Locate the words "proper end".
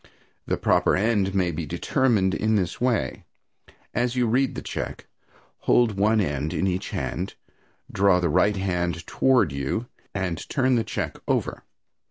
0.57-1.35